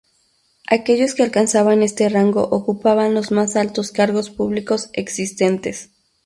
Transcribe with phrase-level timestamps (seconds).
[0.67, 5.91] Aquellos que alcanzaban este rango ocupaban los más altos cargos públicos existentes.